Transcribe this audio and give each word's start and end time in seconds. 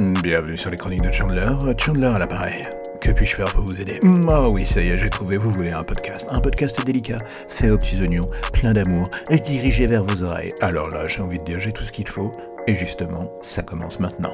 Bienvenue 0.00 0.56
sur 0.56 0.70
les 0.70 0.78
chroniques 0.78 1.02
de 1.02 1.12
Chandler, 1.12 1.46
Chandler 1.76 2.06
à 2.06 2.18
l'appareil. 2.18 2.62
Que 3.02 3.10
puis-je 3.10 3.36
faire 3.36 3.52
pour 3.52 3.64
vous 3.64 3.82
aider? 3.82 4.00
Ah 4.30 4.48
oui, 4.48 4.64
ça 4.64 4.80
y 4.80 4.88
est, 4.88 4.96
j'ai 4.96 5.10
trouvé, 5.10 5.36
vous 5.36 5.50
voulez 5.50 5.72
un 5.72 5.82
podcast. 5.82 6.26
Un 6.30 6.40
podcast 6.40 6.82
délicat, 6.86 7.18
fait 7.48 7.68
aux 7.68 7.76
petits 7.76 8.00
oignons, 8.00 8.24
plein 8.54 8.72
d'amour, 8.72 9.06
et 9.28 9.38
dirigé 9.38 9.86
vers 9.86 10.02
vos 10.02 10.22
oreilles. 10.22 10.52
Alors 10.62 10.88
là, 10.88 11.06
j'ai 11.06 11.20
envie 11.20 11.38
de 11.38 11.44
dire, 11.44 11.58
j'ai 11.58 11.72
tout 11.72 11.84
ce 11.84 11.92
qu'il 11.92 12.08
faut, 12.08 12.32
et 12.66 12.74
justement, 12.76 13.30
ça 13.42 13.62
commence 13.62 14.00
maintenant. 14.00 14.32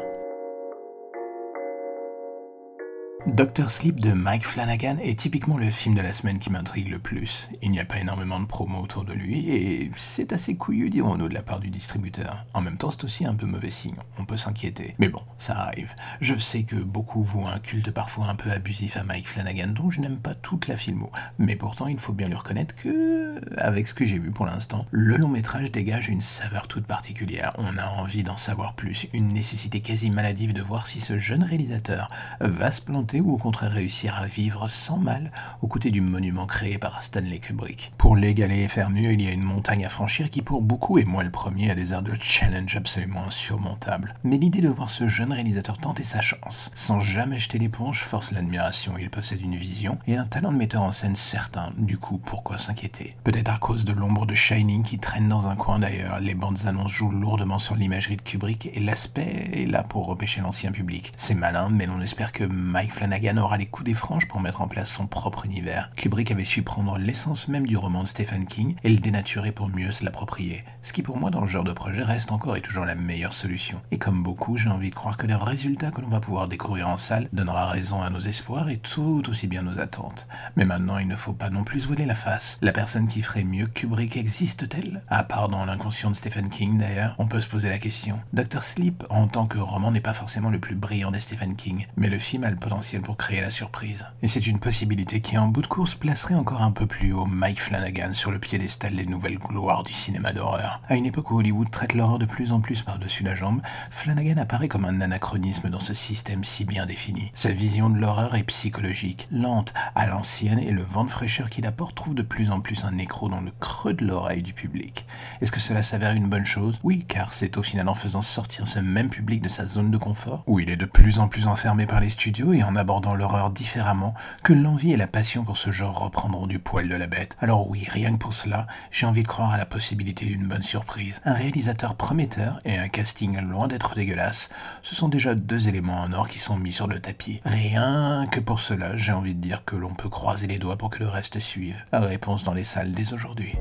Doctor 3.35 3.73
Sleep 3.73 3.99
de 4.01 4.13
Mike 4.13 4.47
Flanagan 4.47 4.99
est 5.03 5.19
typiquement 5.19 5.59
le 5.59 5.71
film 5.71 5.97
de 5.97 6.01
la 6.01 6.13
semaine 6.13 6.39
qui 6.39 6.51
m'intrigue 6.51 6.89
le 6.89 7.01
plus. 7.01 7.51
Il 7.61 7.73
n'y 7.73 7.81
a 7.81 7.85
pas 7.85 7.99
énormément 7.99 8.39
de 8.39 8.47
promos 8.47 8.81
autour 8.81 9.05
de 9.05 9.13
lui 9.13 9.51
et 9.51 9.91
c'est 9.97 10.33
assez 10.33 10.55
couillu, 10.55 10.91
dirons-nous, 10.91 11.29
de 11.29 11.35
la 11.35 11.43
part 11.43 11.59
du 11.59 11.69
distributeur. 11.69 12.47
En 12.55 12.61
même 12.61 12.77
temps, 12.77 12.89
c'est 12.89 13.03
aussi 13.03 13.27
un 13.27 13.35
peu 13.35 13.45
mauvais 13.45 13.71
signe, 13.71 13.97
on 14.19 14.25
peut 14.25 14.37
s'inquiéter. 14.37 14.95
Mais 15.01 15.09
bon, 15.09 15.21
ça 15.39 15.59
arrive. 15.59 15.93
Je 16.21 16.37
sais 16.39 16.63
que 16.63 16.77
beaucoup 16.77 17.25
voient 17.25 17.51
un 17.51 17.59
culte 17.59 17.91
parfois 17.91 18.29
un 18.29 18.37
peu 18.37 18.51
abusif 18.51 18.97
à 18.97 19.03
Mike 19.03 19.29
Flanagan, 19.29 19.69
dont 19.69 19.91
je 19.91 20.01
n'aime 20.01 20.19
pas 20.19 20.37
toute 20.37 20.69
la 20.69 20.77
filmo. 20.77 21.11
Mais 21.39 21.57
pourtant, 21.57 21.89
il 21.89 21.99
faut 21.99 22.13
bien 22.13 22.29
lui 22.29 22.37
reconnaître 22.37 22.77
que, 22.77 23.41
avec 23.59 23.89
ce 23.89 23.95
que 23.95 24.05
j'ai 24.05 24.21
vu 24.21 24.31
pour 24.31 24.47
l'instant, 24.47 24.87
le 24.93 25.17
long 25.17 25.29
métrage 25.29 25.73
dégage 25.73 26.09
une 26.09 26.23
saveur 26.23 26.69
toute 26.69 26.87
particulière. 26.87 27.53
On 27.59 27.77
a 27.77 27.89
envie 27.89 28.23
d'en 28.23 28.37
savoir 28.37 28.75
plus, 28.75 29.09
une 29.13 29.29
nécessité 29.29 29.81
quasi 29.81 30.11
maladive 30.11 30.53
de 30.53 30.63
voir 30.63 30.87
si 30.87 31.01
ce 31.01 31.19
jeune 31.19 31.43
réalisateur 31.43 32.09
va 32.41 32.71
se 32.71 32.81
planter 32.81 33.16
ou 33.21 33.33
au 33.33 33.37
contraire 33.37 33.73
réussir 33.73 34.17
à 34.17 34.27
vivre 34.27 34.69
sans 34.69 34.99
mal 34.99 35.33
aux 35.63 35.67
côtés 35.67 35.91
du 35.91 36.01
monument 36.01 36.47
créé 36.47 36.79
par 36.79 37.03
Stanley 37.03 37.39
Kubrick. 37.39 37.93
Pour 37.99 38.17
l'égaler 38.17 38.63
et 38.63 38.69
faire 38.69 38.91
mieux, 38.91 39.13
il 39.13 39.23
y 39.23 39.29
a 39.29 39.33
une 39.33 39.43
montagne 39.43 39.85
à 39.85 39.89
franchir 39.89 40.31
qui 40.31 40.43
pour 40.43 40.63
beaucoup, 40.63 40.99
et 40.99 41.05
moi 41.05 41.25
le 41.25 41.31
premier, 41.31 41.71
a 41.71 41.75
des 41.75 41.93
airs 41.93 42.03
de 42.03 42.15
challenge 42.21 42.77
absolument 42.77 43.25
insurmontables. 43.27 44.15
Mais 44.25 44.37
l'idée 44.37 44.61
de 44.61 44.69
voir 44.69 44.91
ce 44.91 45.09
jeune 45.09 45.33
réalisateur 45.33 45.79
tenter 45.79 46.05
sa 46.05 46.21
chance, 46.21 46.71
sans 46.75 47.01
jamais 47.01 47.39
jeter 47.39 47.59
l'éponge, 47.59 48.01
force 48.01 48.33
l'admiration. 48.33 48.95
Il 48.99 49.11
possède 49.11 49.41
une 49.41 49.57
vision 49.57 49.99
et 50.07 50.17
un 50.17 50.25
talent 50.25 50.53
de 50.53 50.59
metteur 50.59 50.83
en 50.83 50.93
scène 50.93 51.17
certain. 51.17 51.73
Du 51.79 51.99
coup, 51.99 52.19
pourquoi 52.19 52.59
s'inquiéter? 52.59 53.17
Peut-être 53.25 53.53
à 53.53 53.59
cause 53.59 53.85
de 53.85 53.93
l'ombre 53.93 54.27
de 54.27 54.35
Shining 54.35 54.83
qui 54.83 54.99
traîne 54.99 55.29
dans 55.29 55.49
un 55.49 55.57
coin 55.57 55.79
d'ailleurs. 55.79 56.21
Les 56.21 56.35
bandes 56.35 56.67
annonces 56.67 56.93
jouent 56.93 57.11
lourdement 57.11 57.59
sur 57.59 57.75
l'imagerie 57.75 58.17
de 58.17 58.23
Kubrick 58.23 58.71
et 58.75 58.81
l'aspect 58.81 59.51
est 59.53 59.67
là 59.67 59.83
pour 59.83 60.07
repêcher 60.07 60.41
l'ancien 60.41 60.73
public. 60.73 61.13
C'est 61.17 61.35
malin, 61.35 61.69
mais 61.71 61.87
l'on 61.87 62.01
espère 62.01 62.33
que 62.33 62.45
Mike 62.45 62.93
Flanagan 62.93 63.06
aura 63.39 63.57
les 63.57 63.67
coups 63.67 63.87
des 63.87 63.95
franges 63.95 64.29
pour 64.29 64.41
mettre 64.41 64.63
en 64.63 64.69
place 64.69 64.91
son 64.91 65.07
propre 65.07 65.45
univers. 65.45 65.91
Kubrick 65.97 66.31
avait 66.31 66.45
su 66.45 66.63
prendre 66.63 66.99
l'essence 66.99 67.49
même 67.49 67.67
du 67.67 67.77
roman 67.77 68.03
de 68.03 68.09
Stephen 68.09 68.47
King 68.47 68.77
et 68.83 68.89
le 68.89 68.99
dénaturer 68.99 69.53
pour 69.53 69.69
mieux 69.69 69.91
se 69.91 70.05
l'approprier. 70.05 70.65
Ce 70.83 70.93
qui 70.93 71.03
pour 71.03 71.19
moi 71.19 71.31
dans 71.31 71.41
le 71.41 71.47
genre 71.47 71.65
de 71.65 71.73
projet 71.73 72.03
reste 72.03 72.33
encore 72.33 72.57
et 72.57 72.61
toujours 72.61 72.85
la 72.85 72.95
meilleure 72.95 73.33
solution. 73.33 73.81
Et 73.91 73.99
comme 73.99 74.23
beaucoup, 74.23 74.57
j'ai 74.57 74.69
envie 74.69 74.91
de 74.91 74.95
croire 74.95 75.17
que 75.17 75.27
le 75.27 75.37
résultat 75.37 75.91
que 75.91 76.01
l'on 76.01 76.09
va 76.09 76.21
pouvoir 76.21 76.49
découvrir 76.49 76.89
en 76.89 76.97
salle 76.97 77.29
donnera 77.33 77.67
raison 77.67 78.03
à 78.03 78.11
nos 78.11 78.21
espoirs 78.21 78.69
et 78.69 78.79
tout 78.79 79.23
aussi 79.29 79.47
bien 79.47 79.63
nos 79.63 79.79
attentes. 79.81 80.29
Mais 80.57 80.65
maintenant, 80.65 80.99
il 80.99 81.09
ne 81.09 81.17
faut 81.17 81.33
pas 81.33 81.51
non 81.51 81.65
plus 81.65 81.81
se 81.81 81.87
voiler 81.87 82.07
la 82.07 82.15
face. 82.15 82.59
La 82.63 82.73
personne 82.73 83.09
qui 83.09 83.23
ferait 83.23 83.45
mieux 83.45 83.67
Kubrick 83.67 84.17
existe-t-elle? 84.17 85.03
À 85.09 85.25
part 85.25 85.49
dans 85.49 85.65
l'inconscient 85.65 86.11
de 86.11 86.17
Stephen 86.17 86.49
King 86.49 86.79
d'ailleurs, 86.79 87.15
on 87.19 87.27
peut 87.27 87.41
se 87.41 87.49
poser 87.49 87.69
la 87.69 87.79
question. 87.79 88.19
Dr. 88.33 88.63
Sleep, 88.63 89.05
en 89.11 89.27
tant 89.27 89.47
que 89.47 89.59
roman, 89.59 89.91
n'est 89.91 90.01
pas 90.01 90.15
forcément 90.15 90.51
le 90.51 90.59
plus 90.59 90.75
brillant 90.75 91.11
des 91.11 91.21
Stephen 91.21 91.57
King, 91.57 91.87
mais 91.97 92.09
le 92.09 92.19
film 92.19 92.45
a 92.45 92.51
le 92.51 92.57
potentiel 92.57 92.86
pour 92.95 93.17
créer 93.17 93.41
la 93.41 93.51
surprise. 93.51 94.07
Et 94.23 94.29
c'est 94.29 94.47
une 94.47 94.61
possibilité 94.61 95.21
qui, 95.21 95.37
en 95.37 95.49
bout 95.49 95.63
de 95.63 95.67
course, 95.67 95.95
placerait 95.95 96.35
encore 96.35 96.63
un 96.63 96.71
peu 96.71 96.87
plus 96.87 97.13
haut 97.13 97.27
Mike 97.27 97.61
Flanagan 97.61 98.13
sur 98.13 98.31
le 98.31 98.39
piédestal 98.39 98.95
des 98.95 99.07
nouvelles 99.07 99.39
gloires 99.39 99.83
du 99.83 99.93
cinéma 99.93 100.33
d'horreur. 100.33 100.81
À 100.89 100.95
une 100.95 101.07
époque 101.07 101.31
où 101.31 101.39
Hollywood 101.39 101.71
traite 101.71 101.95
l'horreur 101.95 102.19
de 102.19 102.27
plus 102.27 102.53
en 102.53 102.61
plus 102.61 102.83
par-dessus 102.83 103.25
la 103.25 103.35
jambe, 103.35 103.61
Flanagan 103.91 104.41
apparaît 104.41 104.69
comme 104.69 104.85
un 104.85 105.01
anachronisme 105.01 105.69
dans 105.69 105.81
ce 105.81 105.95
système 105.95 106.45
si 106.45 106.65
bien 106.65 106.87
défini. 106.87 107.31
Sa 107.35 107.51
vision 107.51 107.91
de 107.91 107.99
l'horreur 107.99 108.37
est 108.37 108.45
psychologique, 108.45 109.27
lente, 109.33 109.75
à 109.95 110.07
l'ancienne, 110.07 110.61
et 110.61 110.71
le 110.71 110.83
vent 110.83 111.05
de 111.05 111.11
fraîcheur 111.11 111.51
qu'il 111.51 111.67
apporte 111.67 111.97
trouve 111.97 112.15
de 112.15 112.23
plus 112.23 112.51
en 112.51 112.61
plus 112.61 112.85
un 112.85 112.99
écro 112.99 113.29
dans 113.29 113.41
le 113.41 113.51
creux 113.59 113.95
de 113.95 114.05
l'oreille 114.05 114.43
du 114.43 114.53
public. 114.53 115.07
Est-ce 115.41 115.53
que 115.53 115.61
cela 115.61 115.83
s'avère 115.83 116.13
une 116.13 116.29
bonne 116.29 116.47
chose? 116.47 116.79
Oui, 116.85 117.05
car 117.09 117.33
c'est 117.33 117.57
au 117.57 117.63
final 117.63 117.89
en 117.89 117.95
faisant 117.95 118.23
sortir 118.23 118.69
ce 118.69 118.79
même 118.79 119.09
public 119.09 119.43
de 119.43 119.49
sa 119.49 119.67
zone 119.67 119.91
de 119.91 119.99
confort, 119.99 120.45
où 120.47 120.61
il 120.61 120.71
est 120.71 120.77
de 120.77 120.85
plus 120.85 121.19
en 121.19 121.29
plus 121.29 121.47
enfermé 121.49 121.87
par 121.87 122.01
les 122.01 122.11
studios 122.11 122.53
et 122.53 122.63
en 122.63 122.76
abordant 122.77 123.15
l'horreur 123.15 123.51
différemment, 123.51 124.15
que 124.43 124.53
l'envie 124.53 124.93
et 124.93 124.97
la 124.97 125.07
passion 125.07 125.45
pour 125.45 125.57
ce 125.57 125.71
genre 125.71 125.99
reprendront 125.99 126.47
du 126.47 126.59
poil 126.59 126.89
de 126.89 126.95
la 126.95 127.07
bête. 127.07 127.37
Alors 127.41 127.69
oui, 127.69 127.87
rien 127.89 128.13
que 128.13 128.19
pour 128.19 128.35
cela, 128.35 128.67
j'ai 128.91 129.07
envie 129.07 129.23
de 129.23 129.29
croire 129.29 129.53
à 129.53 129.57
la 129.57 129.67
possibilité 129.67 130.25
d'une 130.27 130.47
bonne 130.47 130.63
surprise. 130.63 131.21
Un 131.25 131.35
réalisateur 131.35 131.95
prometteur 131.95 132.61
et 132.65 132.77
un 132.77 132.89
casting 132.89 133.39
loin 133.41 133.69
d'être 133.69 133.95
dégueulasse, 133.95 134.51
ce 134.83 134.95
sont 134.95 135.09
déjà 135.09 135.35
deux 135.35 135.69
éléments 135.69 136.01
en 136.01 136.13
or 136.13 136.29
qui 136.29 136.39
sont 136.39 136.57
mis 136.57 136.73
sur 136.73 136.87
le 136.87 137.01
tapis. 137.01 137.41
Rien 137.45 138.27
que 138.31 138.41
pour 138.41 138.61
cela, 138.61 138.97
j'ai 138.97 139.13
envie 139.13 139.35
de 139.35 139.41
dire 139.41 139.65
que 139.65 139.77
l'on 139.77 139.95
peut 139.95 140.09
croiser 140.09 140.47
les 140.47 140.59
doigts 140.59 140.77
pour 140.77 140.91
que 140.91 141.01
le 141.01 141.09
reste 141.09 141.41
suive. 141.41 141.77
Réponse 141.93 142.45
dans 142.45 142.55
les 142.55 142.65
salles 142.65 142.93
dès 142.93 143.13
aujourd'hui. 143.13 143.53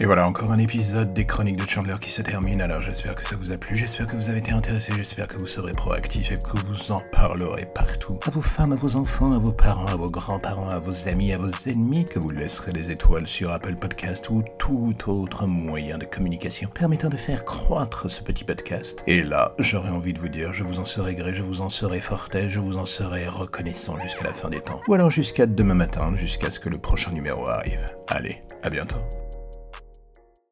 Et 0.00 0.06
voilà, 0.06 0.26
encore 0.26 0.50
un 0.50 0.58
épisode 0.58 1.14
des 1.14 1.24
chroniques 1.24 1.56
de 1.56 1.68
Chandler 1.68 1.94
qui 2.00 2.10
se 2.10 2.20
termine. 2.20 2.60
Alors 2.60 2.82
j'espère 2.82 3.14
que 3.14 3.22
ça 3.22 3.36
vous 3.36 3.52
a 3.52 3.56
plu, 3.56 3.76
j'espère 3.76 4.06
que 4.06 4.16
vous 4.16 4.28
avez 4.28 4.38
été 4.38 4.50
intéressé, 4.50 4.92
j'espère 4.96 5.28
que 5.28 5.38
vous 5.38 5.46
serez 5.46 5.70
proactif 5.70 6.32
et 6.32 6.36
que 6.36 6.58
vous 6.66 6.90
en 6.90 7.00
parlerez 7.12 7.66
partout. 7.72 8.18
À 8.26 8.30
vos 8.30 8.40
femmes, 8.40 8.72
à 8.72 8.76
vos 8.76 8.96
enfants, 8.96 9.32
à 9.32 9.38
vos 9.38 9.52
parents, 9.52 9.86
à 9.86 9.94
vos 9.94 10.10
grands-parents, 10.10 10.68
à 10.68 10.80
vos 10.80 11.08
amis, 11.08 11.32
à 11.32 11.38
vos 11.38 11.52
ennemis, 11.66 12.04
que 12.06 12.18
vous 12.18 12.30
laisserez 12.30 12.72
des 12.72 12.90
étoiles 12.90 13.28
sur 13.28 13.52
Apple 13.52 13.76
Podcast 13.76 14.30
ou 14.30 14.42
tout 14.58 14.94
autre 15.06 15.46
moyen 15.46 15.96
de 15.96 16.06
communication 16.06 16.68
permettant 16.74 17.08
de 17.08 17.16
faire 17.16 17.44
croître 17.44 18.10
ce 18.10 18.22
petit 18.22 18.42
podcast. 18.42 19.04
Et 19.06 19.22
là, 19.22 19.54
j'aurais 19.60 19.90
envie 19.90 20.12
de 20.12 20.18
vous 20.18 20.28
dire, 20.28 20.52
je 20.52 20.64
vous 20.64 20.80
en 20.80 20.84
serai 20.84 21.14
gré, 21.14 21.34
je 21.34 21.42
vous 21.42 21.60
en 21.60 21.68
serai 21.68 22.00
forté, 22.00 22.48
je 22.48 22.58
vous 22.58 22.78
en 22.78 22.86
serai 22.86 23.28
reconnaissant 23.28 24.00
jusqu'à 24.00 24.24
la 24.24 24.32
fin 24.32 24.50
des 24.50 24.60
temps. 24.60 24.80
Ou 24.88 24.94
alors 24.94 25.10
jusqu'à 25.10 25.46
demain 25.46 25.74
matin, 25.74 26.16
jusqu'à 26.16 26.50
ce 26.50 26.58
que 26.58 26.68
le 26.68 26.78
prochain 26.78 27.12
numéro 27.12 27.48
arrive. 27.48 27.86
Allez, 28.08 28.42
à 28.64 28.70
bientôt. 28.70 28.98